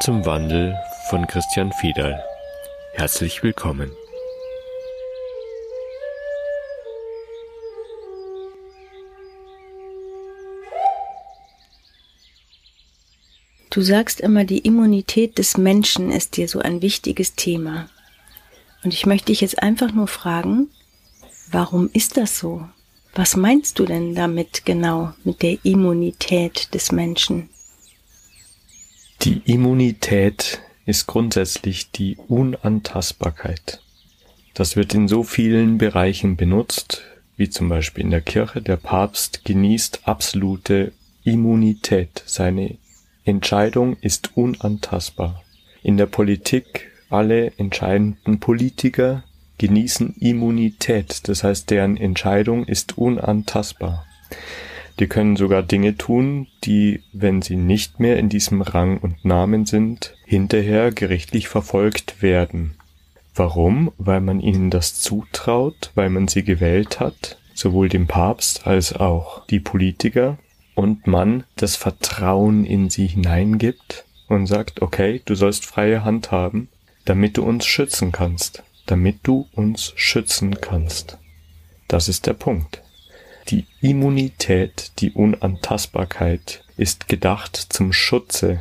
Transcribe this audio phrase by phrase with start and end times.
[0.00, 0.76] Zum Wandel
[1.08, 2.22] von Christian Fiedal.
[2.94, 3.90] Herzlich willkommen.
[13.70, 17.88] Du sagst immer, die Immunität des Menschen ist dir so ein wichtiges Thema.
[18.84, 20.68] Und ich möchte dich jetzt einfach nur fragen,
[21.50, 22.68] warum ist das so?
[23.14, 27.48] Was meinst du denn damit genau, mit der Immunität des Menschen?
[29.26, 33.80] Die Immunität ist grundsätzlich die Unantastbarkeit.
[34.54, 37.02] Das wird in so vielen Bereichen benutzt,
[37.36, 38.62] wie zum Beispiel in der Kirche.
[38.62, 40.92] Der Papst genießt absolute
[41.24, 42.22] Immunität.
[42.24, 42.78] Seine
[43.24, 45.42] Entscheidung ist unantastbar.
[45.82, 49.24] In der Politik alle entscheidenden Politiker
[49.58, 51.26] genießen Immunität.
[51.28, 54.06] Das heißt, deren Entscheidung ist unantastbar.
[54.98, 59.66] Die können sogar Dinge tun, die, wenn sie nicht mehr in diesem Rang und Namen
[59.66, 62.74] sind, hinterher gerichtlich verfolgt werden.
[63.34, 63.92] Warum?
[63.98, 69.44] Weil man ihnen das zutraut, weil man sie gewählt hat, sowohl dem Papst als auch
[69.46, 70.38] die Politiker,
[70.76, 76.68] und man das Vertrauen in sie hineingibt und sagt, okay, du sollst freie Hand haben,
[77.06, 81.18] damit du uns schützen kannst, damit du uns schützen kannst.
[81.88, 82.82] Das ist der Punkt.
[83.48, 88.60] Die Immunität, die Unantastbarkeit ist gedacht zum Schutze.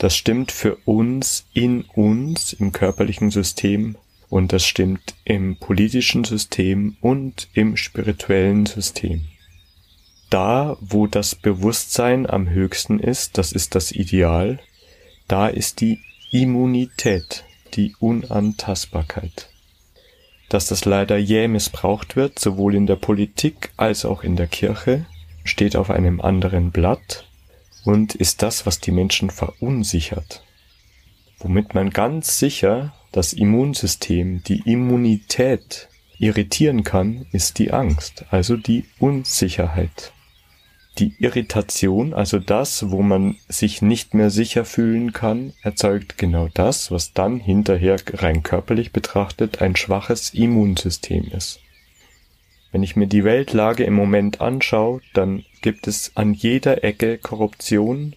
[0.00, 3.96] Das stimmt für uns in uns im körperlichen System
[4.28, 9.28] und das stimmt im politischen System und im spirituellen System.
[10.30, 14.58] Da, wo das Bewusstsein am höchsten ist, das ist das Ideal,
[15.28, 16.00] da ist die
[16.32, 17.44] Immunität,
[17.74, 19.48] die Unantastbarkeit
[20.48, 25.06] dass das leider jäh missbraucht wird, sowohl in der Politik als auch in der Kirche,
[25.44, 27.26] steht auf einem anderen Blatt
[27.84, 30.42] und ist das, was die Menschen verunsichert.
[31.38, 38.84] Womit man ganz sicher das Immunsystem, die Immunität irritieren kann, ist die Angst, also die
[38.98, 40.12] Unsicherheit.
[40.98, 46.90] Die Irritation, also das, wo man sich nicht mehr sicher fühlen kann, erzeugt genau das,
[46.90, 51.60] was dann hinterher rein körperlich betrachtet ein schwaches Immunsystem ist.
[52.72, 58.14] Wenn ich mir die Weltlage im Moment anschaue, dann gibt es an jeder Ecke Korruption.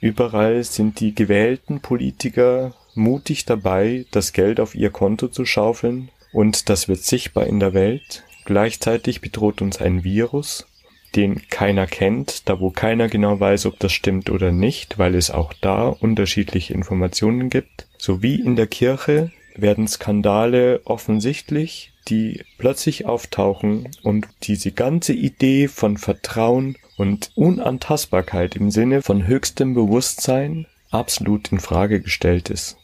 [0.00, 6.68] Überall sind die gewählten Politiker mutig dabei, das Geld auf ihr Konto zu schaufeln, und
[6.68, 8.24] das wird sichtbar in der Welt.
[8.44, 10.66] Gleichzeitig bedroht uns ein Virus,
[11.14, 15.30] den keiner kennt, da wo keiner genau weiß, ob das stimmt oder nicht, weil es
[15.30, 17.86] auch da unterschiedliche Informationen gibt.
[17.98, 25.96] Sowie in der Kirche werden Skandale offensichtlich, die plötzlich auftauchen und diese ganze Idee von
[25.96, 32.76] Vertrauen und Unantastbarkeit im Sinne von höchstem Bewusstsein absolut in Frage gestellt ist.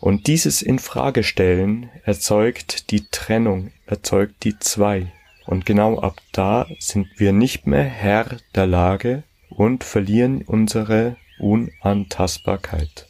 [0.00, 5.12] Und dieses Infragestellen erzeugt die Trennung, erzeugt die Zwei.
[5.46, 13.06] Und genau ab da sind wir nicht mehr Herr der Lage und verlieren unsere Unantastbarkeit.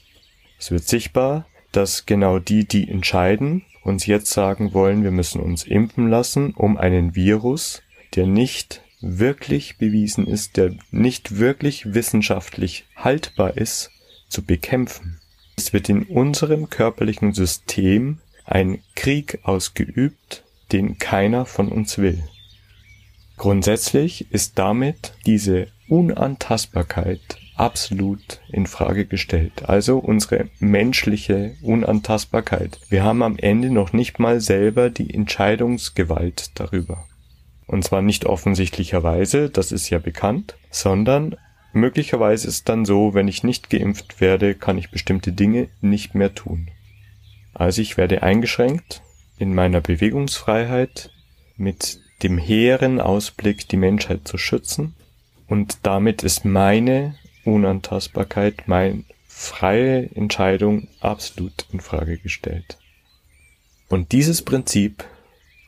[0.58, 5.64] Es wird sichtbar, dass genau die, die entscheiden, uns jetzt sagen wollen, wir müssen uns
[5.64, 7.82] impfen lassen, um einen Virus,
[8.14, 13.90] der nicht wirklich bewiesen ist, der nicht wirklich wissenschaftlich haltbar ist,
[14.28, 15.20] zu bekämpfen.
[15.56, 22.22] Es wird in unserem körperlichen System ein Krieg ausgeübt, den keiner von uns will.
[23.36, 29.68] Grundsätzlich ist damit diese Unantastbarkeit absolut in Frage gestellt.
[29.68, 32.78] Also unsere menschliche Unantastbarkeit.
[32.88, 37.06] Wir haben am Ende noch nicht mal selber die Entscheidungsgewalt darüber.
[37.66, 41.36] Und zwar nicht offensichtlicherweise, das ist ja bekannt, sondern
[41.72, 46.34] möglicherweise ist dann so, wenn ich nicht geimpft werde, kann ich bestimmte Dinge nicht mehr
[46.34, 46.68] tun.
[47.54, 49.02] Also ich werde eingeschränkt
[49.38, 51.10] in meiner Bewegungsfreiheit
[51.56, 54.94] mit dem hehren Ausblick, die Menschheit zu schützen.
[55.46, 62.78] Und damit ist meine Unantastbarkeit, meine freie Entscheidung absolut in Frage gestellt.
[63.88, 65.04] Und dieses Prinzip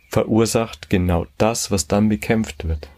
[0.08, 2.88] verursacht genau das, was dann bekämpft wird.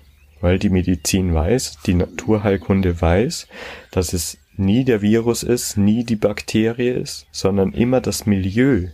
[0.40, 3.46] Weil die Medizin weiß, die Naturheilkunde weiß,
[3.90, 8.88] dass es nie der Virus ist, nie die Bakterie ist, sondern immer das Milieu,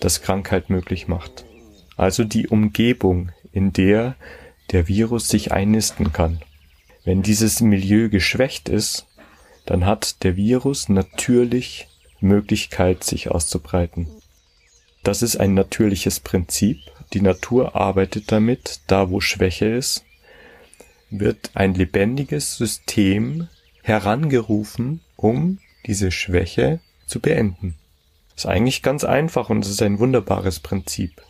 [0.00, 1.44] das Krankheit möglich macht.
[1.96, 4.16] Also die Umgebung, in der
[4.70, 6.40] der Virus sich einnisten kann.
[7.04, 9.06] Wenn dieses Milieu geschwächt ist,
[9.64, 11.88] dann hat der Virus natürlich
[12.20, 14.08] Möglichkeit, sich auszubreiten.
[15.02, 16.78] Das ist ein natürliches Prinzip.
[17.12, 20.04] Die Natur arbeitet damit, da wo Schwäche ist,
[21.10, 23.48] wird ein lebendiges System
[23.82, 27.74] herangerufen, um diese Schwäche zu beenden.
[28.38, 31.20] Ist eigentlich ganz einfach und es ist ein wunderbares Prinzip.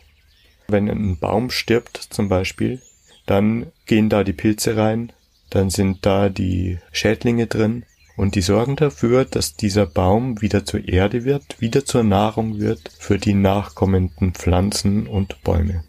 [0.67, 2.83] Wenn ein Baum stirbt zum Beispiel,
[3.25, 5.11] dann gehen da die Pilze rein,
[5.49, 7.83] dann sind da die Schädlinge drin
[8.15, 12.91] und die sorgen dafür, dass dieser Baum wieder zur Erde wird, wieder zur Nahrung wird
[12.99, 15.83] für die nachkommenden Pflanzen und Bäume.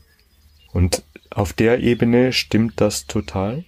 [0.72, 3.64] Und auf der Ebene stimmt das total.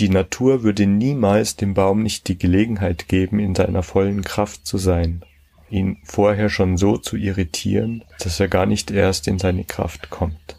[0.00, 4.78] Die Natur würde niemals dem Baum nicht die Gelegenheit geben, in seiner vollen Kraft zu
[4.78, 5.22] sein,
[5.70, 10.56] ihn vorher schon so zu irritieren, dass er gar nicht erst in seine Kraft kommt.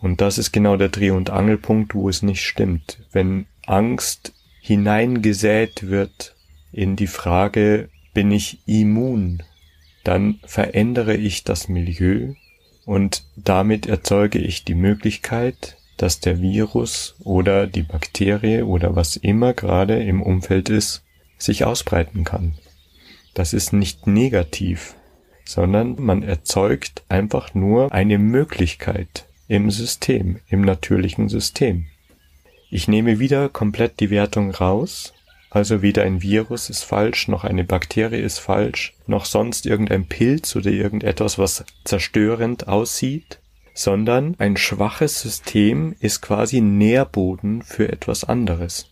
[0.00, 3.00] Und das ist genau der Dreh- und Angelpunkt, wo es nicht stimmt.
[3.12, 6.34] Wenn Angst hineingesät wird
[6.72, 9.42] in die Frage, bin ich immun,
[10.04, 12.34] dann verändere ich das Milieu
[12.86, 19.52] und damit erzeuge ich die Möglichkeit, dass der Virus oder die Bakterie oder was immer
[19.52, 21.04] gerade im Umfeld ist,
[21.36, 22.54] sich ausbreiten kann.
[23.34, 24.94] Das ist nicht negativ,
[25.44, 31.86] sondern man erzeugt einfach nur eine Möglichkeit im System, im natürlichen System.
[32.70, 35.12] Ich nehme wieder komplett die Wertung raus,
[35.50, 40.54] also weder ein Virus ist falsch, noch eine Bakterie ist falsch, noch sonst irgendein Pilz
[40.54, 43.40] oder irgendetwas, was zerstörend aussieht,
[43.74, 48.86] sondern ein schwaches System ist quasi Nährboden für etwas anderes.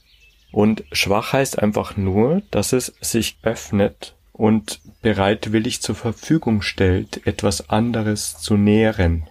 [0.50, 7.68] Und schwach heißt einfach nur, dass es sich öffnet und bereitwillig zur Verfügung stellt, etwas
[7.68, 9.24] anderes zu nähren.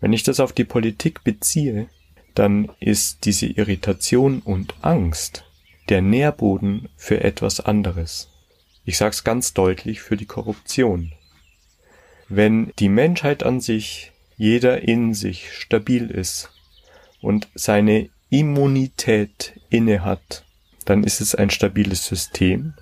[0.00, 1.88] Wenn ich das auf die Politik beziehe,
[2.34, 5.44] dann ist diese Irritation und Angst
[5.88, 8.28] der Nährboden für etwas anderes.
[8.84, 11.12] Ich sag's ganz deutlich für die Korruption.
[12.28, 16.50] Wenn die Menschheit an sich jeder in sich stabil ist
[17.22, 20.44] und seine Immunität inne hat,
[20.84, 22.74] dann ist es ein stabiles System,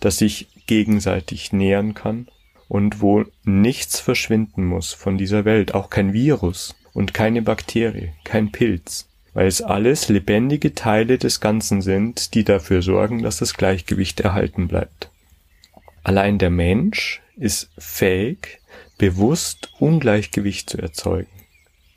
[0.00, 2.28] das sich gegenseitig nähern kann
[2.68, 8.52] und wo nichts verschwinden muss von dieser Welt, auch kein Virus und keine Bakterie, kein
[8.52, 14.20] Pilz, weil es alles lebendige Teile des Ganzen sind, die dafür sorgen, dass das Gleichgewicht
[14.20, 15.10] erhalten bleibt.
[16.04, 18.60] Allein der Mensch ist fähig,
[18.98, 21.28] bewusst Ungleichgewicht zu erzeugen.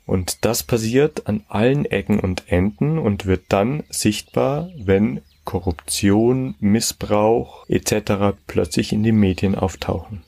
[0.06, 7.68] Und das passiert an allen Ecken und Enden und wird dann sichtbar, wenn Korruption, Missbrauch
[7.68, 8.36] etc.
[8.46, 10.22] plötzlich in den Medien auftauchen.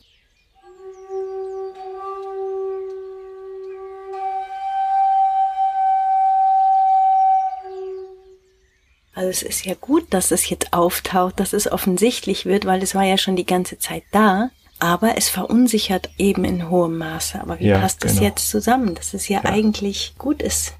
[9.17, 12.97] Also es ist ja gut, dass es jetzt auftaucht, dass es offensichtlich wird, weil es
[12.97, 17.41] war ja schon die ganze Zeit da aber es verunsichert eben in hohem Maße.
[17.41, 18.13] Aber wie ja, passt genau.
[18.13, 20.75] das jetzt zusammen, dass es ja, ja eigentlich gut ist?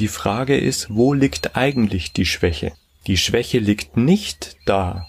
[0.00, 2.72] Die Frage ist, wo liegt eigentlich die Schwäche?
[3.06, 5.06] Die Schwäche liegt nicht da,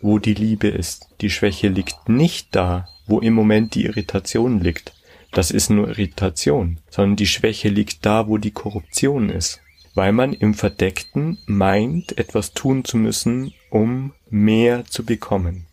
[0.00, 1.08] wo die Liebe ist.
[1.20, 4.94] Die Schwäche liegt nicht da, wo im Moment die Irritation liegt.
[5.32, 9.60] Das ist nur Irritation, sondern die Schwäche liegt da, wo die Korruption ist.
[9.94, 15.66] Weil man im Verdeckten meint, etwas tun zu müssen, um mehr zu bekommen.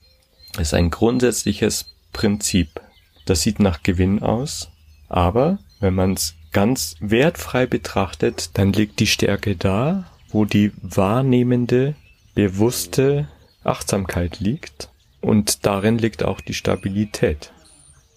[0.53, 2.81] Das ist ein grundsätzliches Prinzip.
[3.25, 4.69] Das sieht nach Gewinn aus,
[5.07, 11.95] aber wenn man es ganz wertfrei betrachtet, dann liegt die Stärke da, wo die wahrnehmende,
[12.35, 13.27] bewusste
[13.63, 14.89] Achtsamkeit liegt
[15.21, 17.53] und darin liegt auch die Stabilität.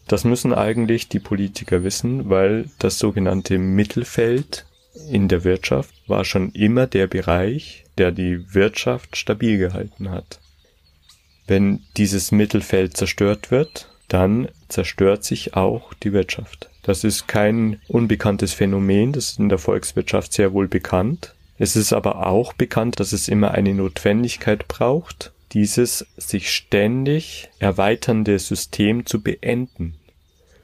[0.09, 4.67] Das müssen eigentlich die Politiker wissen, weil das sogenannte Mittelfeld
[5.11, 10.41] in der Wirtschaft war schon immer der Bereich, der die Wirtschaft stabil gehalten hat.
[11.47, 16.71] Wenn dieses Mittelfeld zerstört wird, dann zerstört sich auch die Wirtschaft.
[16.83, 21.35] Das ist kein unbekanntes Phänomen, das ist in der Volkswirtschaft sehr wohl bekannt.
[21.59, 28.39] Es ist aber auch bekannt, dass es immer eine Notwendigkeit braucht, dieses sich ständig erweiternde
[28.39, 29.95] System zu beenden.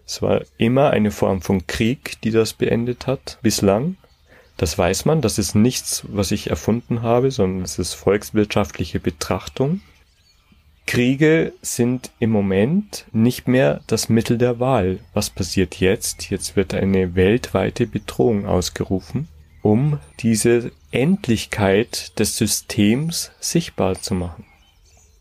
[0.06, 3.96] Es war immer eine Form von Krieg, die das beendet hat, bislang.
[4.58, 9.80] Das weiß man, das ist nichts, was ich erfunden habe, sondern es ist volkswirtschaftliche Betrachtung.
[10.86, 14.98] Kriege sind im Moment nicht mehr das Mittel der Wahl.
[15.14, 16.28] Was passiert jetzt?
[16.28, 19.28] Jetzt wird eine weltweite Bedrohung ausgerufen,
[19.62, 24.44] um diese Endlichkeit des Systems sichtbar zu machen.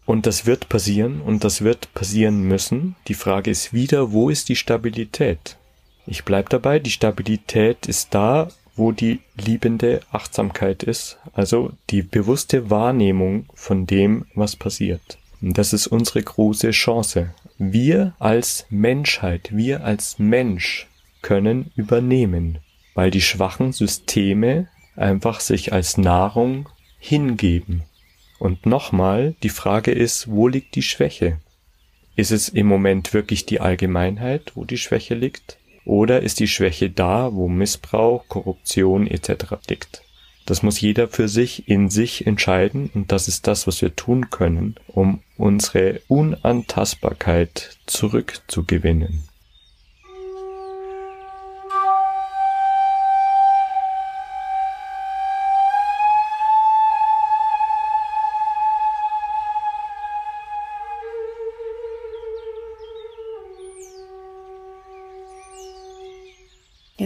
[0.06, 2.96] Und das wird passieren und das wird passieren müssen.
[3.08, 5.58] Die Frage ist wieder, wo ist die Stabilität?
[6.08, 12.70] Ich bleib dabei, die Stabilität ist da, wo die liebende Achtsamkeit ist, also die bewusste
[12.70, 15.18] Wahrnehmung von dem, was passiert.
[15.42, 17.34] Das ist unsere große Chance.
[17.58, 20.88] Wir als Menschheit, wir als Mensch
[21.22, 22.60] können übernehmen,
[22.94, 26.70] weil die schwachen Systeme einfach sich als Nahrung
[27.00, 27.84] hingeben.
[28.40, 31.40] Und nochmal, die Frage ist, wo liegt die Schwäche?
[32.16, 35.58] Ist es im Moment wirklich die Allgemeinheit, wo die Schwäche liegt?
[35.86, 39.56] Oder ist die Schwäche da, wo Missbrauch, Korruption etc.
[39.70, 40.04] liegt?
[40.46, 44.30] Das muss jeder für sich in sich entscheiden und das ist das, was wir tun
[44.30, 49.24] können, um unsere Unantastbarkeit zurückzugewinnen.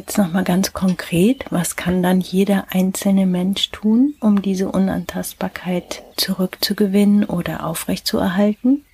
[0.08, 7.24] Jetzt nochmal ganz konkret, was kann dann jeder einzelne Mensch tun, um diese Unantastbarkeit zurückzugewinnen
[7.24, 8.86] oder aufrechtzuerhalten?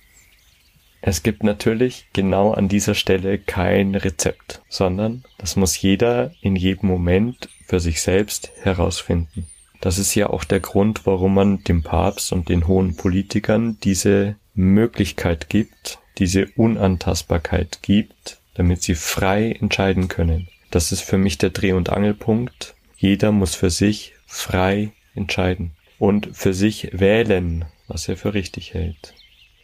[1.02, 6.88] Es gibt natürlich genau an dieser Stelle kein Rezept, sondern das muss jeder in jedem
[6.88, 9.46] Moment für sich selbst herausfinden.
[9.82, 14.36] Das ist ja auch der Grund, warum man dem Papst und den hohen Politikern diese
[14.54, 20.48] Möglichkeit gibt, diese Unantastbarkeit gibt, damit sie frei entscheiden können.
[20.72, 22.74] Das ist für mich der Dreh- und Angelpunkt.
[22.96, 29.12] Jeder muss für sich frei entscheiden und für sich wählen, was er für richtig hält.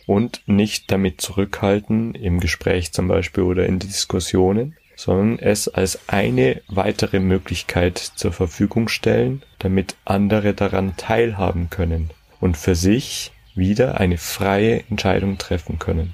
[0.06, 6.60] Und nicht damit zurückhalten, im Gespräch zum Beispiel oder in Diskussionen, sondern es als eine
[6.68, 14.18] weitere Möglichkeit zur Verfügung stellen, damit andere daran teilhaben können und für sich wieder eine
[14.18, 16.12] freie Entscheidung treffen können.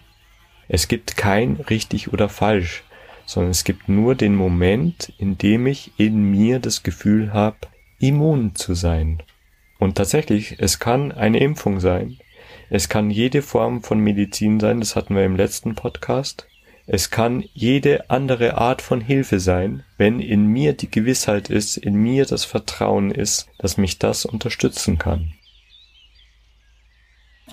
[0.69, 2.85] Es gibt kein richtig oder falsch
[3.27, 7.57] sondern es gibt nur den Moment, in dem ich in mir das Gefühl habe,
[7.99, 9.23] immun zu sein.
[9.79, 12.19] Und tatsächlich, es kann eine Impfung sein.
[12.71, 16.47] Es kann jede Form von Medizin sein, das hatten wir im letzten Podcast.
[16.87, 21.95] Es kann jede andere Art von Hilfe sein, wenn in mir die Gewissheit ist, in
[21.95, 25.33] mir das Vertrauen ist, dass mich das unterstützen kann.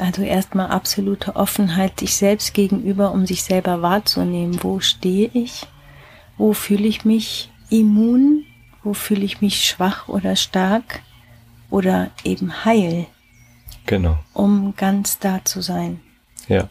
[0.01, 4.63] Also erstmal absolute Offenheit sich selbst gegenüber, um sich selber wahrzunehmen.
[4.63, 5.67] Wo stehe ich?
[6.39, 8.43] Wo fühle ich mich immun?
[8.84, 11.03] Wo fühle ich mich schwach oder stark?
[11.70, 13.05] Oder eben heil?
[13.86, 14.17] Genau.
[14.34, 16.00] Um ganz da zu sein.
[16.48, 16.67] Ja.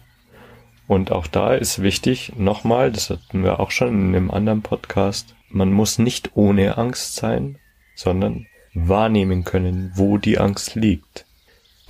[0.89, 5.37] Und auch da ist wichtig, nochmal, das hatten wir auch schon in einem anderen Podcast,
[5.51, 7.59] man muss nicht ohne Angst sein,
[7.95, 11.27] sondern wahrnehmen können, wo die Angst liegt.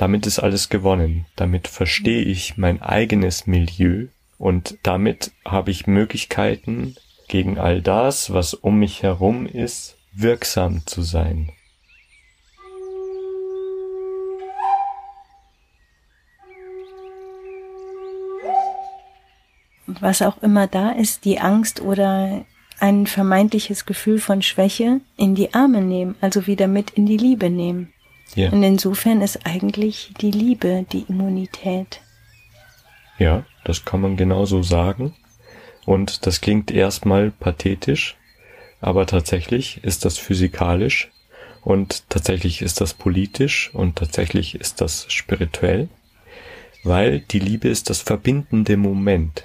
[0.01, 1.27] Damit ist alles gewonnen.
[1.37, 4.07] Damit verstehe ich mein eigenes Milieu
[4.39, 6.97] und damit habe ich Möglichkeiten,
[7.29, 11.53] gegen all das, was um mich herum ist, wirksam zu sein.
[19.87, 22.47] Was auch immer da ist, die Angst oder
[22.79, 27.51] ein vermeintliches Gefühl von Schwäche in die Arme nehmen, also wieder mit in die Liebe
[27.51, 27.93] nehmen.
[28.35, 28.51] Ja.
[28.51, 32.01] Und insofern ist eigentlich die Liebe die Immunität.
[33.19, 35.15] Ja, das kann man genauso sagen.
[35.85, 38.17] Und das klingt erstmal pathetisch,
[38.81, 41.11] aber tatsächlich ist das physikalisch
[41.63, 45.89] und tatsächlich ist das politisch und tatsächlich ist das spirituell,
[46.85, 49.45] weil die Liebe ist das verbindende Moment.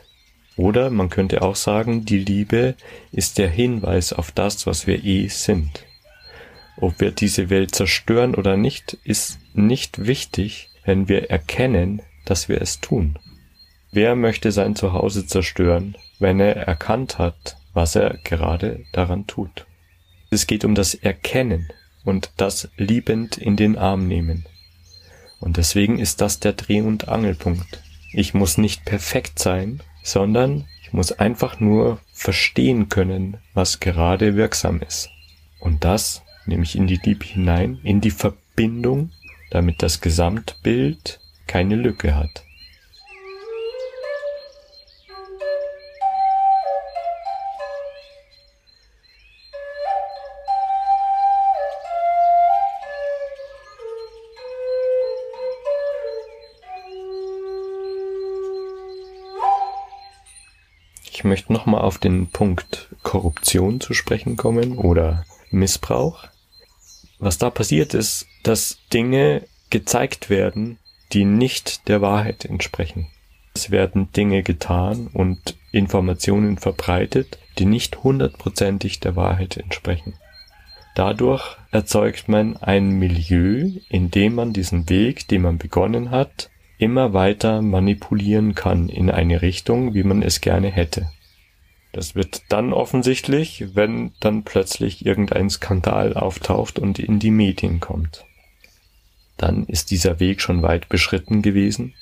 [0.58, 2.76] Oder man könnte auch sagen, die Liebe
[3.12, 5.86] ist der Hinweis auf das, was wir eh sind.
[6.78, 12.62] Ob wir diese Welt zerstören oder nicht, ist nicht wichtig, wenn wir erkennen, dass wir
[12.62, 13.18] es tun.
[13.92, 19.66] Wer möchte sein Zuhause zerstören, wenn er erkannt hat, was er gerade daran tut?
[20.32, 21.70] Es geht um das Erkennen
[22.04, 24.46] und das liebend in den Arm nehmen.
[25.40, 27.82] Und deswegen ist das der Dreh- und Angelpunkt.
[28.12, 34.82] Ich muss nicht perfekt sein, sondern ich muss einfach nur verstehen können, was gerade wirksam
[34.82, 35.10] ist.
[35.60, 39.12] Und das nämlich in die Liebe hinein, in die Verbindung,
[39.52, 42.44] damit das Gesamtbild keine Lücke hat.
[61.12, 66.28] Ich möchte nochmal auf den Punkt Korruption zu sprechen kommen oder Missbrauch.
[67.20, 70.78] Was da passiert ist, dass Dinge gezeigt werden,
[71.14, 73.08] die nicht der Wahrheit entsprechen.
[73.54, 80.14] Es werden Dinge getan und Informationen verbreitet, die nicht hundertprozentig der Wahrheit entsprechen.
[80.96, 87.14] Dadurch erzeugt man ein Milieu, in dem man diesen Weg, den man begonnen hat, immer
[87.14, 91.10] weiter manipulieren kann in eine Richtung, wie man es gerne hätte.
[91.96, 98.26] Das wird dann offensichtlich, wenn dann plötzlich irgendein Skandal auftaucht und in die Medien kommt.
[99.38, 101.94] dann ist dieser Weg schon weit beschritten gewesen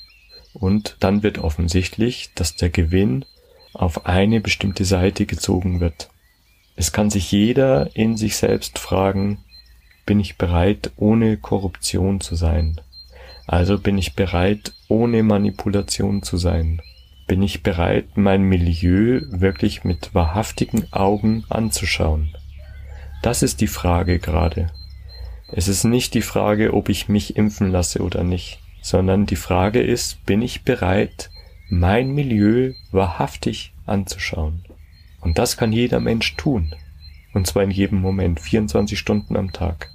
[0.53, 3.23] und dann wird offensichtlich, dass der Gewinn
[3.73, 6.09] auf eine bestimmte Seite gezogen wird.
[6.75, 9.43] Es kann sich jeder in sich selbst fragen,
[10.07, 12.81] bin ich bereit, ohne Korruption zu sein?
[13.45, 16.81] Also bin ich bereit, ohne Manipulation zu sein?
[17.25, 22.35] Bin ich bereit, mein Milieu wirklich mit wahrhaftigen Augen anzuschauen?
[23.21, 24.67] Das ist die Frage gerade.
[25.47, 29.81] Es ist nicht die Frage, ob ich mich impfen lasse oder nicht, sondern die Frage
[29.81, 31.29] ist, bin ich bereit,
[31.69, 34.65] mein Milieu wahrhaftig anzuschauen?
[35.21, 36.75] Und das kann jeder Mensch tun.
[37.33, 39.89] Und zwar in jedem Moment, 24 Stunden am Tag.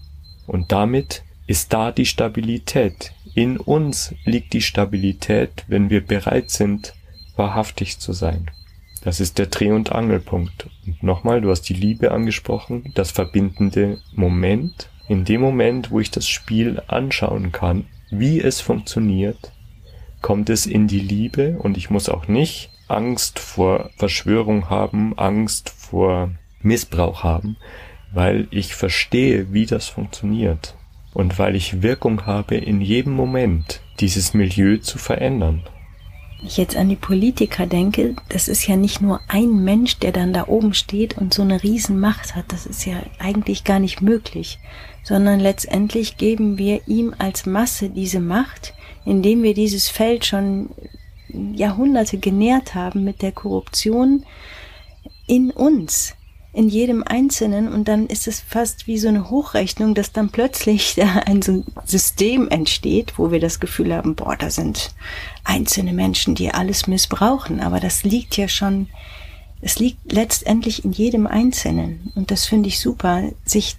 [0.47, 3.12] Und damit ist da die Stabilität.
[3.35, 6.94] In uns liegt die Stabilität, wenn wir bereit sind,
[7.38, 8.50] wahrhaftig zu sein.
[9.02, 10.68] Das ist der Dreh- und Angelpunkt.
[10.87, 14.90] Und nochmal, du hast die Liebe angesprochen, das verbindende Moment.
[15.09, 19.52] In dem Moment, wo ich das Spiel anschauen kann, wie es funktioniert,
[20.21, 25.71] kommt es in die Liebe und ich muss auch nicht Angst vor Verschwörung haben, Angst
[25.71, 26.30] vor
[26.61, 27.57] Missbrauch haben,
[28.12, 30.75] weil ich verstehe, wie das funktioniert
[31.14, 35.62] und weil ich Wirkung habe, in jedem Moment dieses Milieu zu verändern.
[36.38, 40.12] Wenn ich jetzt an die Politiker denke, das ist ja nicht nur ein Mensch, der
[40.12, 42.47] dann da oben steht und so eine Riesenmacht hat.
[42.49, 44.59] Das ist ja eigentlich gar nicht möglich,
[45.02, 50.71] sondern letztendlich geben wir ihm als Masse diese Macht, indem wir dieses Feld schon
[51.28, 54.24] Jahrhunderte genährt haben mit der Korruption
[55.27, 56.14] in uns
[56.52, 60.94] in jedem Einzelnen und dann ist es fast wie so eine Hochrechnung, dass dann plötzlich
[60.96, 64.92] da ein so System entsteht, wo wir das Gefühl haben, boah, da sind
[65.44, 68.88] einzelne Menschen, die alles missbrauchen, aber das liegt ja schon,
[69.61, 73.76] es liegt letztendlich in jedem Einzelnen und das finde ich super, sich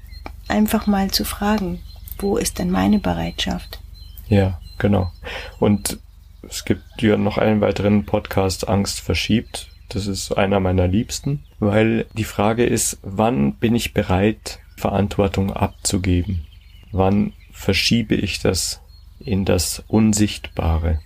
[0.47, 1.79] einfach mal zu fragen,
[2.17, 3.79] wo ist denn meine Bereitschaft?
[4.27, 5.11] Ja, genau.
[5.59, 5.99] Und
[6.47, 12.05] es gibt ja noch einen weiteren Podcast Angst verschiebt, das ist einer meiner Liebsten, weil
[12.13, 16.45] die Frage ist, wann bin ich bereit, Verantwortung abzugeben?
[16.91, 18.81] Wann verschiebe ich das
[19.19, 21.01] in das Unsichtbare?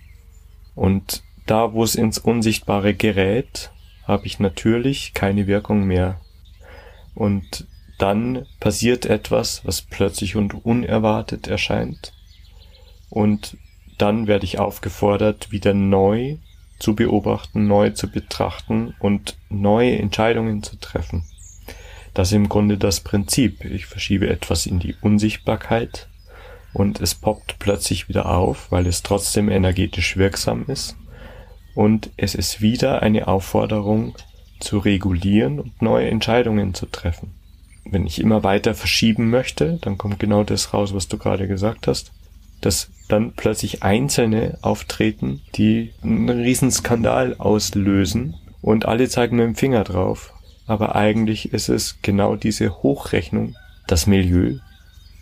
[0.74, 3.70] Und da, wo es ins Unsichtbare gerät,
[4.06, 6.20] habe ich natürlich keine Wirkung mehr.
[7.14, 7.66] Und
[7.98, 12.12] dann passiert etwas, was plötzlich und unerwartet erscheint.
[13.08, 13.56] Und
[13.98, 16.36] dann werde ich aufgefordert, wieder neu
[16.78, 21.24] zu beobachten, neu zu betrachten und neue Entscheidungen zu treffen.
[22.12, 23.64] Das ist im Grunde das Prinzip.
[23.64, 26.08] Ich verschiebe etwas in die Unsichtbarkeit
[26.72, 30.96] und es poppt plötzlich wieder auf, weil es trotzdem energetisch wirksam ist.
[31.74, 34.14] Und es ist wieder eine Aufforderung
[34.60, 37.32] zu regulieren und neue Entscheidungen zu treffen.
[37.84, 41.86] Wenn ich immer weiter verschieben möchte, dann kommt genau das raus, was du gerade gesagt
[41.88, 42.12] hast
[42.64, 49.84] dass dann plötzlich Einzelne auftreten, die einen Riesenskandal auslösen und alle zeigen mit dem Finger
[49.84, 50.32] drauf.
[50.66, 53.54] Aber eigentlich ist es genau diese Hochrechnung,
[53.86, 54.60] das Milieu,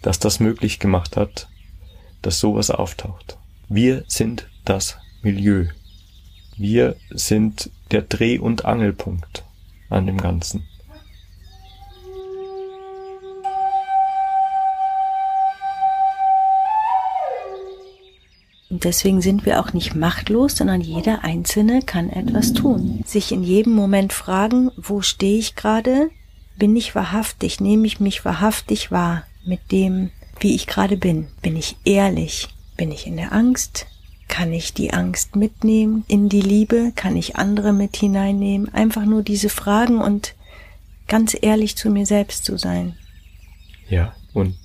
[0.03, 1.49] das das möglich gemacht hat,
[2.23, 3.37] dass sowas auftaucht.
[3.69, 5.67] Wir sind das Milieu.
[6.57, 9.45] Wir sind der Dreh- und Angelpunkt
[9.89, 10.69] an dem Ganzen.
[18.73, 23.03] Und deswegen sind wir auch nicht machtlos, sondern jeder Einzelne kann etwas tun.
[23.05, 26.09] Sich in jedem Moment fragen, wo stehe ich gerade?
[26.57, 27.61] Bin ich wahrhaftig?
[27.61, 31.29] Nehme ich mich wahrhaftig wahr mit dem, wie ich gerade bin?
[31.43, 32.49] Bin ich ehrlich?
[32.79, 33.89] Bin ich in der Angst?
[34.27, 36.93] Kann ich die Angst mitnehmen in die Liebe?
[36.97, 38.73] Kann ich andere mit hineinnehmen?
[38.73, 40.35] Einfach nur diese Fragen und
[41.09, 42.97] ganz ehrlich zu mir selbst zu sein.
[43.91, 44.57] Ja, und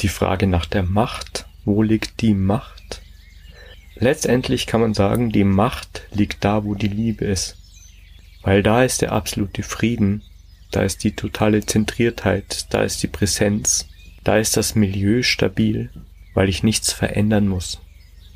[0.00, 1.46] die Frage nach der Macht.
[1.64, 3.00] Wo liegt die Macht?
[3.98, 7.56] Letztendlich kann man sagen, die Macht liegt da, wo die Liebe ist.
[8.42, 10.22] Weil da ist der absolute Frieden,
[10.70, 13.88] da ist die totale Zentriertheit, da ist die Präsenz,
[14.22, 15.90] da ist das Milieu stabil,
[16.34, 17.80] weil ich nichts verändern muss,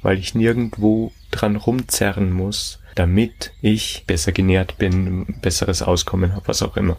[0.03, 6.63] weil ich nirgendwo dran rumzerren muss, damit ich besser genährt bin, besseres Auskommen habe, was
[6.63, 6.97] auch immer.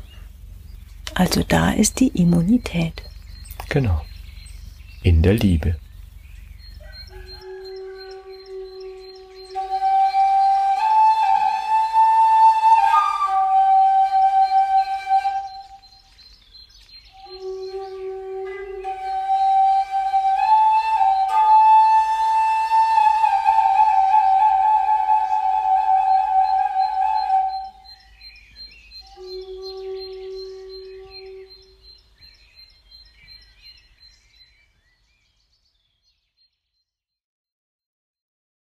[1.15, 3.02] Also da ist die Immunität.
[3.69, 4.02] Genau.
[5.04, 5.76] In der Liebe.